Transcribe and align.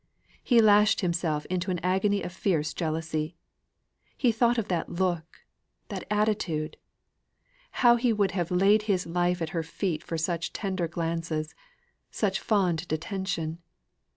He 0.43 0.61
lashed 0.63 1.01
himself 1.01 1.45
into 1.45 1.69
an 1.69 1.77
agony 1.83 2.23
of 2.23 2.33
fierce 2.33 2.73
jealousy. 2.73 3.35
He 4.17 4.31
thought 4.31 4.57
of 4.57 4.67
that 4.67 4.89
look, 4.89 5.45
that 5.89 6.05
attitude! 6.09 6.77
how 7.69 7.97
he 7.97 8.11
would 8.11 8.31
have 8.31 8.49
laid 8.49 8.81
his 8.89 9.05
life 9.05 9.43
at 9.43 9.49
her 9.49 9.61
feet 9.61 10.01
for 10.01 10.17
such 10.17 10.53
tender 10.53 10.87
glances, 10.87 11.53
such 12.09 12.39
fond 12.39 12.87
detention! 12.87 13.59